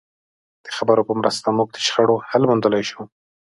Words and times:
د 0.65 0.67
خبرو 0.77 1.07
په 1.07 1.13
مرسته 1.19 1.47
موږ 1.57 1.69
د 1.71 1.77
شخړو 1.85 2.15
حل 2.29 2.43
موندلای 2.49 2.83
شو. 2.89 3.01